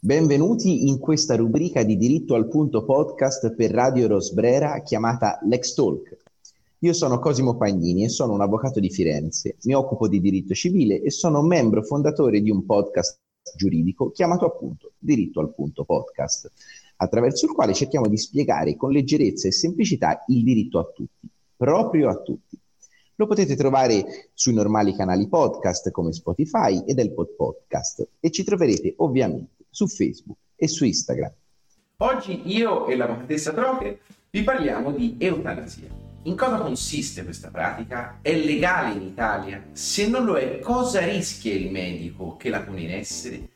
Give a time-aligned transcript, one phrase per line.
[0.00, 6.16] Benvenuti in questa rubrica di diritto al punto podcast per Radio Rosbrera chiamata Lex Talk.
[6.78, 11.02] Io sono Cosimo Pagnini e sono un avvocato di Firenze, mi occupo di diritto civile
[11.02, 13.18] e sono membro fondatore di un podcast
[13.56, 16.48] giuridico chiamato appunto Diritto al punto podcast,
[16.98, 22.08] attraverso il quale cerchiamo di spiegare con leggerezza e semplicità il diritto a tutti, proprio
[22.08, 22.56] a tutti.
[23.16, 28.94] Lo potete trovare sui normali canali podcast come Spotify ed El Podcast e ci troverete
[28.98, 31.32] ovviamente su Facebook e su Instagram.
[31.98, 35.88] Oggi io e la Battessa Troche vi parliamo di eutanasia.
[36.24, 38.18] In cosa consiste questa pratica?
[38.20, 39.64] È legale in Italia?
[39.72, 43.48] Se non lo è, cosa rischia il medico che la pone in essere?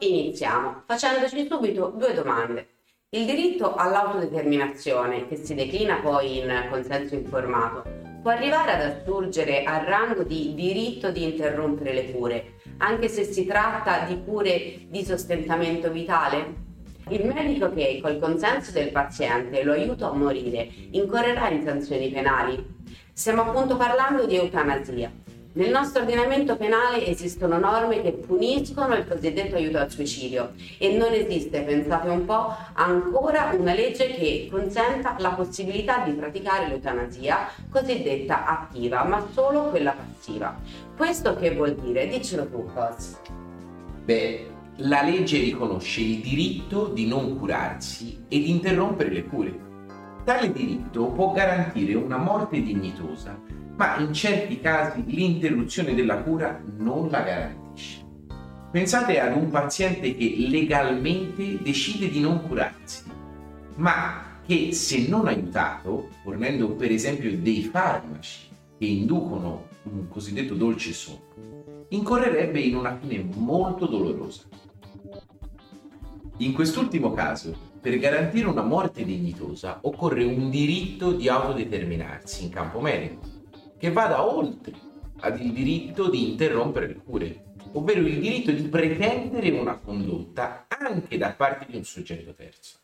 [0.00, 2.68] Iniziamo facendoci subito due domande.
[3.10, 9.84] Il diritto all'autodeterminazione, che si declina poi in consenso informato, può arrivare ad assurgere al
[9.84, 15.90] rango di diritto di interrompere le cure, anche se si tratta di cure di sostentamento
[15.90, 16.66] vitale?
[17.10, 22.76] Il medico che col consenso del paziente lo aiuta a morire incorrerà in sanzioni penali.
[23.12, 25.10] Stiamo appunto parlando di eutanasia,
[25.52, 31.12] nel nostro ordinamento penale esistono norme che puniscono il cosiddetto aiuto al suicidio e non
[31.12, 38.46] esiste, pensate un po', ancora una legge che consenta la possibilità di praticare l'eutanasia cosiddetta
[38.46, 40.54] attiva, ma solo quella passiva.
[40.96, 42.06] Questo che vuol dire?
[42.06, 43.16] Diccelo tu, Cos.
[44.04, 49.67] Beh, la legge riconosce il diritto di non curarsi e di interrompere le cure.
[50.28, 53.40] Tale diritto può garantire una morte dignitosa
[53.76, 58.04] ma in certi casi l'interruzione della cura non la garantisce.
[58.70, 63.04] Pensate ad un paziente che legalmente decide di non curarsi,
[63.76, 70.92] ma che se non aiutato, fornendo per esempio dei farmaci che inducono un cosiddetto dolce
[70.92, 74.42] sonno, incorrerebbe in una fine molto dolorosa.
[76.36, 82.80] In quest'ultimo caso, per garantire una morte dignitosa occorre un diritto di autodeterminarsi in campo
[82.80, 83.20] medico
[83.78, 84.72] che vada oltre
[85.20, 91.16] ad il diritto di interrompere le cure, ovvero il diritto di pretendere una condotta anche
[91.18, 92.78] da parte di un soggetto terzo.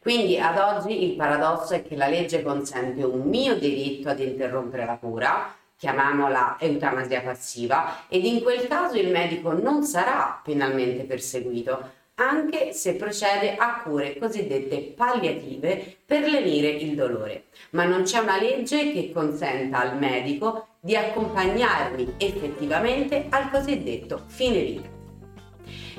[0.00, 4.86] Quindi ad oggi il paradosso è che la legge consente un mio diritto ad interrompere
[4.86, 11.96] la cura, chiamiamola eutanasia passiva, ed in quel caso il medico non sarà penalmente perseguito,
[12.20, 17.44] anche se procede a cure cosiddette palliative per lenire il dolore.
[17.70, 24.60] Ma non c'è una legge che consenta al medico di accompagnarmi effettivamente al cosiddetto fine
[24.62, 24.96] vita.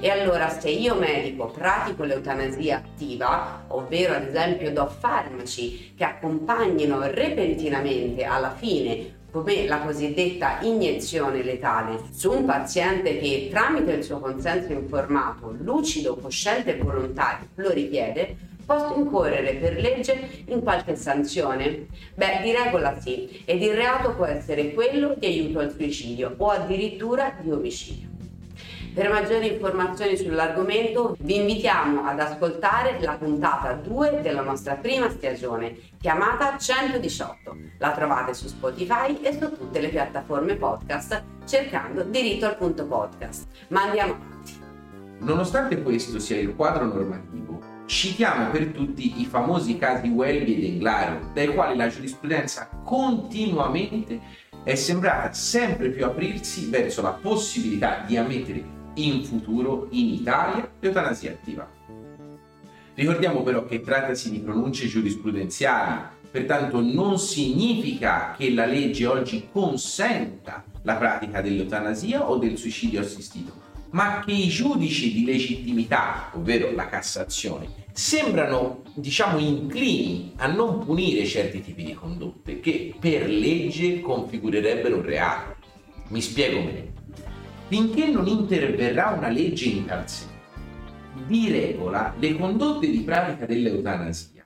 [0.01, 7.01] E allora se io medico pratico l'eutanasia attiva, ovvero ad esempio do farmaci che accompagnino
[7.11, 14.19] repentinamente alla fine come la cosiddetta iniezione letale su un paziente che tramite il suo
[14.19, 18.35] consenso informato, lucido, cosciente e volontario lo richiede,
[18.65, 21.87] posso incorrere per legge in qualche sanzione?
[22.15, 26.49] Beh, di regola sì, ed il reato può essere quello di aiuto al suicidio o
[26.49, 28.08] addirittura di omicidio.
[28.93, 35.77] Per maggiori informazioni sull'argomento vi invitiamo ad ascoltare la puntata 2 della nostra prima stagione,
[35.99, 37.57] chiamata 118.
[37.77, 43.45] La trovate su Spotify e su tutte le piattaforme podcast cercando diritto al punto podcast.
[43.67, 44.53] Ma andiamo avanti.
[45.19, 51.29] Nonostante questo sia il quadro normativo, citiamo per tutti i famosi casi Welby ed Englaro,
[51.33, 54.19] dai quali la giurisprudenza continuamente
[54.63, 58.77] è sembrata sempre più aprirsi verso la possibilità di ammettere
[59.07, 61.69] in futuro in Italia l'eutanasia attiva.
[62.93, 70.65] Ricordiamo però che trattasi di pronunce giurisprudenziali, pertanto non significa che la legge oggi consenta
[70.81, 73.53] la pratica dell'eutanasia o del suicidio assistito,
[73.91, 81.25] ma che i giudici di legittimità, ovvero la Cassazione, sembrano, diciamo, inclini a non punire
[81.25, 85.55] certi tipi di condotte che per legge configurerebbero un reato.
[86.09, 86.98] Mi spiego meglio
[87.69, 90.03] finché non interverrà una legge in tal
[91.27, 94.43] di regola le condotte di pratica dell'eutanasia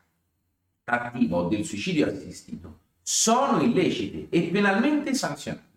[0.84, 5.72] attiva o del suicidio assistito sono illecite e penalmente sanzionate.